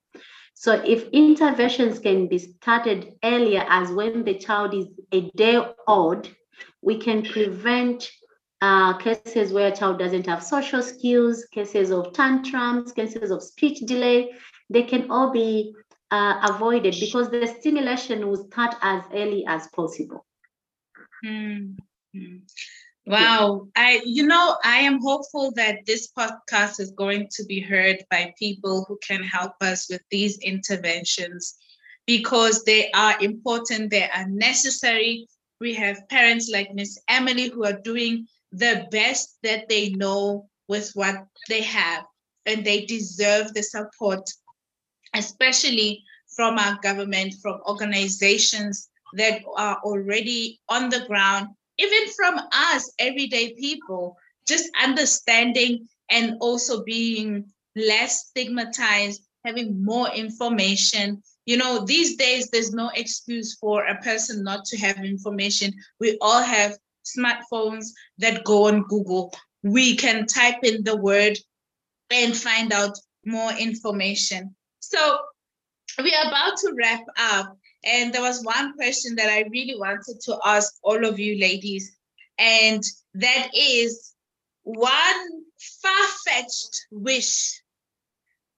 [0.54, 6.28] So if interventions can be started earlier as when the child is a day old,
[6.82, 8.10] we can prevent
[8.60, 13.80] uh, cases where a child doesn't have social skills, cases of tantrums, cases of speech
[13.80, 14.32] delay,
[14.70, 15.74] they can all be
[16.12, 20.24] uh, avoided because the stimulation will start as early as possible.
[21.24, 22.36] Mm-hmm.
[23.06, 23.68] Wow.
[23.74, 28.32] I you know, I am hopeful that this podcast is going to be heard by
[28.38, 31.56] people who can help us with these interventions
[32.06, 35.26] because they are important, they are necessary.
[35.60, 40.90] We have parents like Miss Emily who are doing the best that they know with
[40.94, 42.04] what they have
[42.46, 44.28] and they deserve the support
[45.14, 51.48] especially from our government, from organizations that are already on the ground,
[51.82, 54.16] even from us, everyday people,
[54.46, 61.22] just understanding and also being less stigmatized, having more information.
[61.46, 65.72] You know, these days, there's no excuse for a person not to have information.
[65.98, 67.86] We all have smartphones
[68.18, 69.34] that go on Google.
[69.62, 71.38] We can type in the word
[72.10, 74.54] and find out more information.
[74.80, 75.18] So
[76.02, 77.56] we are about to wrap up.
[77.84, 81.96] And there was one question that I really wanted to ask all of you ladies.
[82.38, 82.82] And
[83.14, 84.14] that is
[84.62, 87.60] one far fetched wish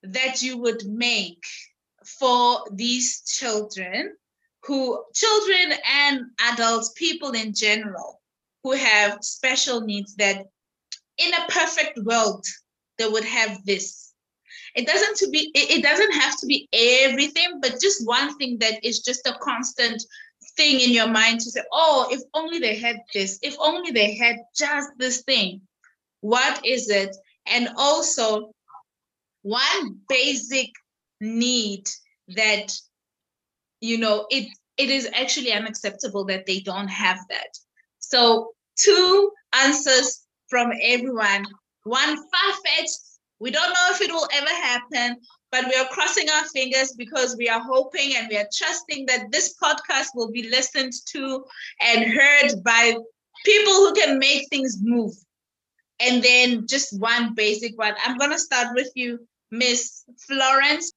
[0.02, 1.42] that you would make
[2.04, 4.14] for these children
[4.64, 6.20] who, children and
[6.52, 8.20] adults, people in general,
[8.62, 10.46] who have special needs that
[11.18, 12.44] in a perfect world,
[12.98, 14.03] they would have this
[14.74, 18.58] it doesn't to be it, it doesn't have to be everything but just one thing
[18.58, 20.02] that is just a constant
[20.56, 24.16] thing in your mind to say oh if only they had this if only they
[24.16, 25.60] had just this thing.
[26.20, 27.14] What is it?
[27.46, 28.52] And also
[29.42, 30.70] one basic
[31.20, 31.86] need
[32.28, 32.72] that
[33.80, 34.48] you know it
[34.78, 37.58] it is actually unacceptable that they don't have that.
[37.98, 41.44] So two answers from everyone.
[41.84, 42.98] One far-fetched
[43.44, 45.16] we don't know if it will ever happen,
[45.52, 49.30] but we are crossing our fingers because we are hoping and we are trusting that
[49.30, 51.44] this podcast will be listened to
[51.78, 52.96] and heard by
[53.44, 55.12] people who can make things move.
[56.00, 57.92] And then just one basic one.
[58.02, 60.90] I'm going to start with you, Miss Florence.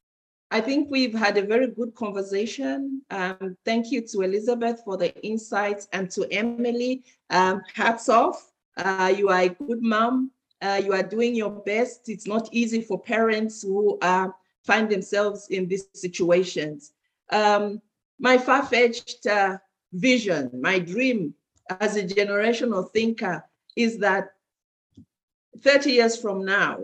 [0.49, 3.01] I think we've had a very good conversation.
[3.09, 7.03] Um, thank you to Elizabeth for the insights and to Emily.
[7.29, 8.49] Um, hats off.
[8.77, 10.31] Uh, you are a good mom
[10.61, 12.09] uh, you are doing your best.
[12.09, 14.29] It's not easy for parents who uh,
[14.65, 16.93] find themselves in these situations.
[17.31, 17.81] Um,
[18.19, 19.57] my far-fetched uh,
[19.93, 21.33] vision, my dream
[21.79, 23.43] as a generational thinker
[23.75, 24.29] is that
[25.61, 26.79] 30 years from now,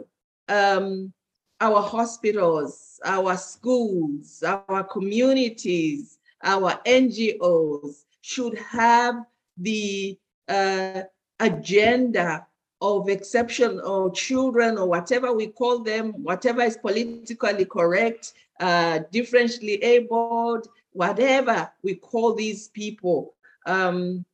[0.49, 1.13] um,
[1.61, 9.15] our hospitals, our schools, our communities, our NGOs should have
[9.57, 10.17] the
[10.47, 11.03] uh,
[11.39, 12.45] agenda
[12.83, 19.81] of exception or children or whatever we call them, whatever is politically correct, uh, differentially
[19.81, 23.33] abled, whatever we call these people
[23.65, 24.25] um,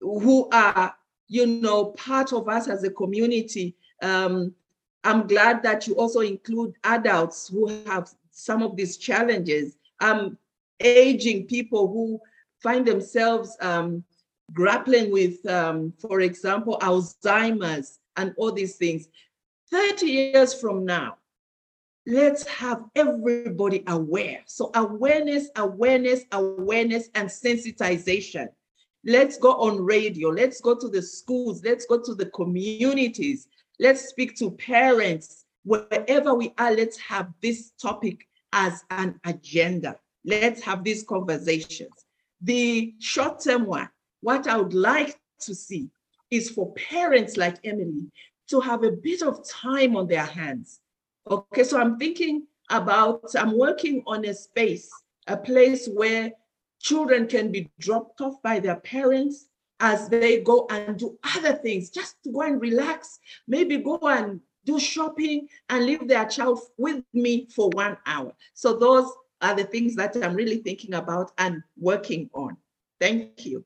[0.00, 0.94] who are,
[1.26, 3.74] you know, part of us as a community.
[4.00, 4.54] Um,
[5.02, 9.76] I'm glad that you also include adults who have some of these challenges.
[10.00, 10.38] Um,
[10.78, 12.20] aging people who
[12.62, 14.04] find themselves um,
[14.52, 19.08] grappling with, um, for example, Alzheimer's and all these things.
[19.70, 21.16] 30 years from now,
[22.06, 24.40] let's have everybody aware.
[24.46, 28.48] So, awareness, awareness, awareness, and sensitization.
[29.04, 30.28] Let's go on radio.
[30.28, 31.62] Let's go to the schools.
[31.64, 33.48] Let's go to the communities.
[33.78, 35.44] Let's speak to parents.
[35.64, 39.96] Wherever we are, let's have this topic as an agenda.
[40.24, 42.04] Let's have these conversations.
[42.42, 43.88] The short term one,
[44.20, 45.88] what I would like to see
[46.30, 48.10] is for parents like Emily
[48.48, 50.80] to have a bit of time on their hands.
[51.30, 54.90] Okay, so I'm thinking about, I'm working on a space,
[55.26, 56.32] a place where
[56.80, 59.46] children can be dropped off by their parents
[59.80, 63.18] as they go and do other things, just to go and relax,
[63.48, 68.32] maybe go and do shopping and leave their child with me for one hour.
[68.52, 69.10] So those
[69.40, 72.56] are the things that I'm really thinking about and working on.
[73.00, 73.64] Thank you.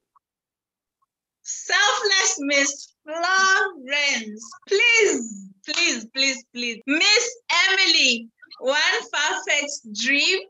[1.44, 4.50] Selfless Miss Florence.
[4.68, 6.82] Please, please, please, please.
[6.86, 7.36] Miss
[7.68, 8.28] Emily,
[8.58, 10.40] one far-fetched dream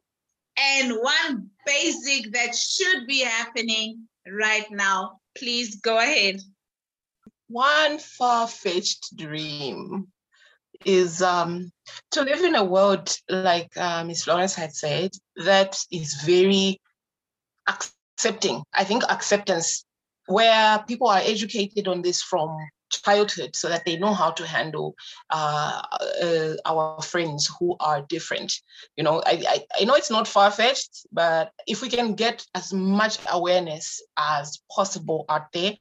[0.57, 5.19] and one basic that should be happening right now.
[5.37, 6.41] Please go ahead.
[7.49, 10.09] One far-fetched dream
[10.85, 11.71] is um,
[12.13, 14.07] to live in a world like uh.
[14.15, 16.81] Florence had said that is very
[17.69, 18.63] accepting.
[18.73, 19.85] I think acceptance,
[20.27, 22.57] where people are educated on this from
[23.03, 24.95] childhood so that they know how to handle
[25.31, 25.83] uh,
[26.22, 28.61] uh, our friends who are different.
[28.97, 32.47] You know, I, I, I know it's not far fetched, but if we can get
[32.55, 35.75] as much awareness as possible out there,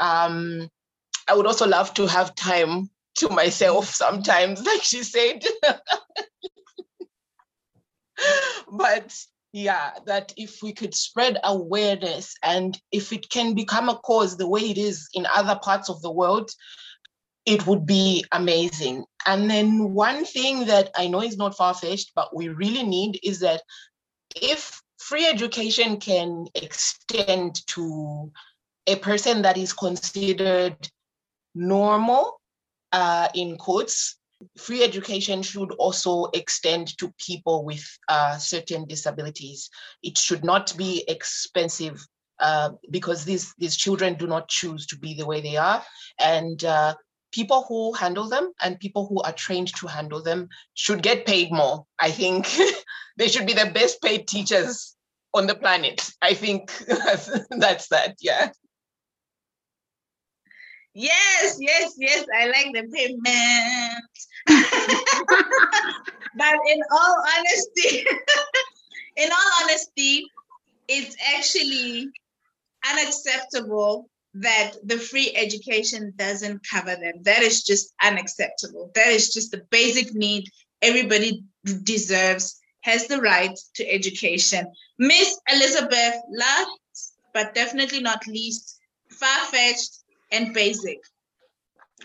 [0.00, 0.68] um,
[1.28, 5.44] I would also love to have time to myself sometimes, like she said.
[8.70, 9.16] but
[9.52, 14.48] yeah, that if we could spread awareness and if it can become a cause the
[14.48, 16.50] way it is in other parts of the world,
[17.46, 19.04] it would be amazing.
[19.26, 23.18] And then one thing that I know is not far fetched, but we really need
[23.24, 23.62] is that
[24.36, 28.30] if free education can extend to
[28.86, 30.88] a person that is considered
[31.54, 32.40] normal,
[32.92, 34.16] uh, in quotes,
[34.58, 39.70] free education should also extend to people with uh, certain disabilities.
[40.02, 42.04] It should not be expensive
[42.38, 45.82] uh, because these, these children do not choose to be the way they are.
[46.18, 46.94] And uh,
[47.32, 51.52] people who handle them and people who are trained to handle them should get paid
[51.52, 51.84] more.
[51.98, 52.48] I think
[53.18, 54.96] they should be the best paid teachers
[55.34, 56.10] on the planet.
[56.22, 56.72] I think
[57.50, 58.50] that's, that, yeah.
[60.94, 62.26] Yes, yes, yes.
[62.36, 64.04] I like the payment.
[64.46, 64.66] But
[66.68, 68.06] in all honesty,
[69.16, 70.26] in all honesty,
[70.88, 72.08] it's actually
[72.90, 77.22] unacceptable that the free education doesn't cover them.
[77.22, 78.90] That is just unacceptable.
[78.94, 80.48] That is just the basic need
[80.82, 81.44] everybody
[81.82, 84.66] deserves, has the right to education.
[84.98, 86.70] Miss Elizabeth, last
[87.32, 88.78] but definitely not least,
[89.10, 89.98] far fetched
[90.32, 90.98] and basic.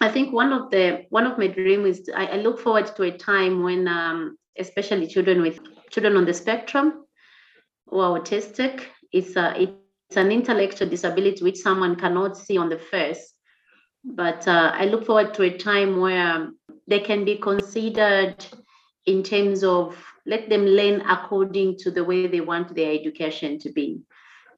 [0.02, 3.04] I think one of the one of my dream is I, I look forward to
[3.04, 7.06] a time when um, especially children with children on the spectrum
[7.92, 9.54] are autistic, it's a
[10.08, 13.34] it's an intellectual disability which someone cannot see on the face.
[14.04, 16.50] But uh, I look forward to a time where
[16.88, 18.46] they can be considered
[19.06, 23.72] in terms of let them learn according to the way they want their education to
[23.72, 24.02] be.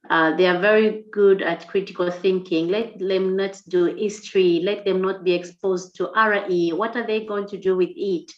[0.08, 2.68] Uh, they are very good at critical thinking.
[2.68, 4.60] Let them not do history.
[4.64, 6.72] Let them not be exposed to RE.
[6.72, 8.32] What are they going to do with it?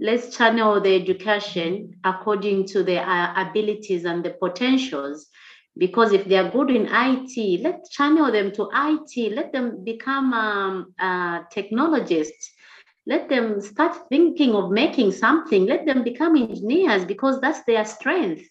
[0.00, 5.28] Let's channel the education according to their uh, abilities and the potentials.
[5.78, 9.32] Because if they are good in IT, let's channel them to IT.
[9.34, 12.50] Let them become um, uh, technologists.
[13.06, 15.66] Let them start thinking of making something.
[15.66, 18.42] Let them become engineers because that's their strength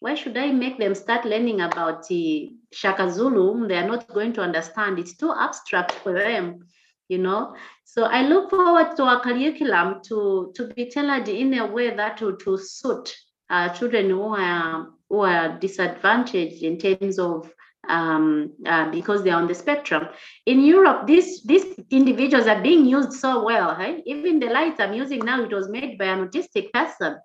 [0.00, 3.66] why should I make them start learning about the Shaka Zulu?
[3.66, 4.98] They are not going to understand.
[4.98, 6.66] It's too abstract for them,
[7.08, 7.56] you know.
[7.84, 12.20] So I look forward to our curriculum to, to be tailored in a way that
[12.20, 13.12] will to suit
[13.50, 17.50] uh, children who are who are disadvantaged in terms of
[17.88, 20.06] um, uh, because they're on the spectrum.
[20.44, 23.74] In Europe, these these individuals are being used so well.
[23.74, 24.02] Right?
[24.06, 27.16] Even the lights I'm using now, it was made by an autistic person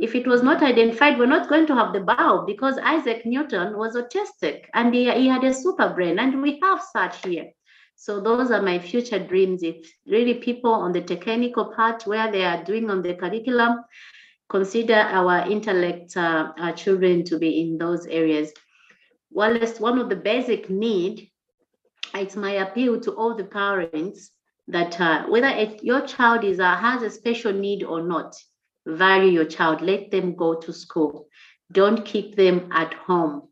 [0.00, 3.76] if it was not identified, we're not going to have the bulb because Isaac Newton
[3.76, 7.50] was autistic and he, he had a super brain, and we have such here.
[7.96, 9.62] So those are my future dreams.
[9.62, 9.76] If
[10.06, 13.84] really people on the technical part where they are doing on the curriculum,
[14.48, 18.52] consider our intellect uh, our children to be in those areas.
[19.30, 21.30] Well, it's one of the basic need.
[22.14, 24.30] It's my appeal to all the parents
[24.66, 28.34] that uh, whether it, your child is uh, has a special need or not,
[28.86, 31.26] value your child, let them go to school.
[31.72, 33.42] Don't keep them at home.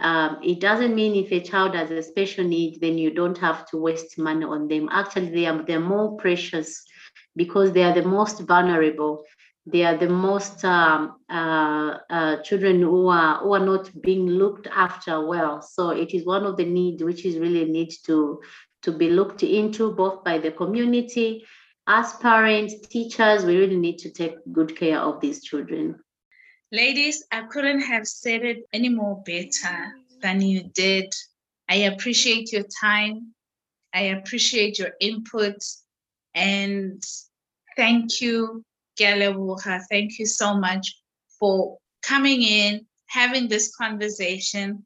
[0.00, 3.66] Um, it doesn't mean if a child has a special need, then you don't have
[3.70, 4.88] to waste money on them.
[4.90, 6.84] Actually, they are they're more precious
[7.36, 9.24] because they are the most vulnerable.
[9.66, 14.66] They are the most um, uh, uh, children who are who are not being looked
[14.66, 15.62] after well.
[15.62, 18.40] So it is one of the needs which is really need to
[18.82, 21.44] to be looked into both by the community
[21.86, 25.98] as parents, teachers, we really need to take good care of these children.
[26.72, 31.12] Ladies, I couldn't have said it any more better than you did.
[31.68, 33.34] I appreciate your time.
[33.94, 35.62] I appreciate your input.
[36.34, 37.02] And
[37.76, 38.64] thank you,
[38.98, 39.82] Galewuha.
[39.90, 40.96] Thank you so much
[41.38, 44.84] for coming in, having this conversation.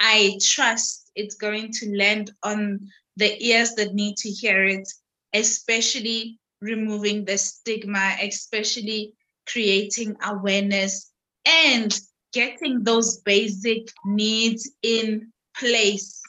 [0.00, 2.80] I trust it's going to land on
[3.16, 4.88] the ears that need to hear it,
[5.34, 9.14] especially removing the stigma, especially
[9.46, 11.10] creating awareness
[11.44, 11.98] and
[12.32, 16.20] getting those basic needs in place.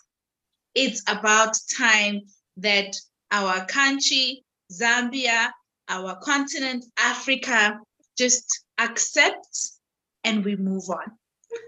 [0.76, 2.22] It's about time
[2.58, 2.96] that
[3.32, 5.52] our country, Zambia,
[5.90, 7.80] our continent, Africa,
[8.18, 8.46] just
[8.80, 9.80] accepts
[10.24, 11.12] and we move on.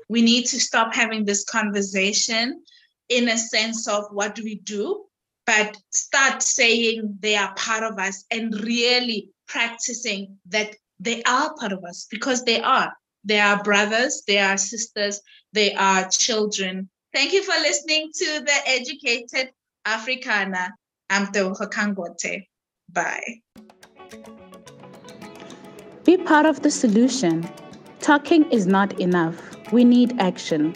[0.10, 2.64] We need to stop having this conversation
[3.10, 5.06] in a sense of what do we do,
[5.46, 11.72] but start saying they are part of us and really practicing that they are part
[11.72, 12.94] of us because they are.
[13.24, 15.20] They are brothers, they are sisters,
[15.54, 16.90] they are children.
[17.14, 19.52] Thank you for listening to the Educated
[19.86, 20.70] Africana.
[21.10, 22.48] I'm Tebogo Kangote.
[22.92, 23.42] Bye.
[26.04, 27.48] Be part of the solution.
[28.00, 29.42] Talking is not enough.
[29.72, 30.76] We need action.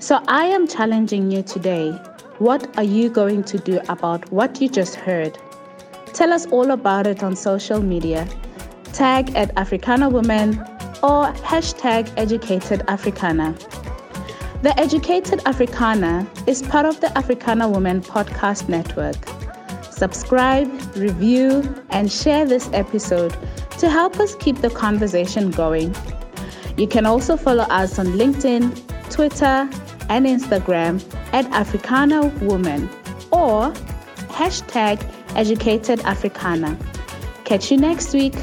[0.00, 1.98] So I am challenging you today.
[2.38, 5.36] What are you going to do about what you just heard?
[6.12, 8.28] Tell us all about it on social media.
[8.92, 10.56] Tag at Africana Women
[11.02, 13.56] or hashtag Educated Africana.
[14.62, 19.16] The Educated Africana is part of the Africana Women Podcast Network.
[19.90, 23.36] Subscribe, review, and share this episode
[23.78, 25.92] to help us keep the conversation going.
[26.76, 29.68] You can also follow us on LinkedIn, Twitter,
[30.08, 31.02] and Instagram
[31.32, 32.88] at Africana Woman
[33.30, 33.72] or
[34.28, 35.04] hashtag
[35.36, 36.76] Educated Africana.
[37.44, 38.34] Catch you next week.